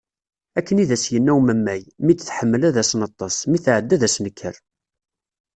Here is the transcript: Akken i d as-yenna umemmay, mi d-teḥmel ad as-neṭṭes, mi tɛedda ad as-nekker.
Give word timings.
Akken 0.57 0.81
i 0.83 0.85
d 0.89 0.91
as-yenna 0.95 1.33
umemmay, 1.39 1.83
mi 2.05 2.13
d-teḥmel 2.13 2.61
ad 2.69 2.75
as-neṭṭes, 2.81 3.35
mi 3.49 3.57
tɛedda 3.59 3.93
ad 3.97 4.03
as-nekker. 4.07 4.55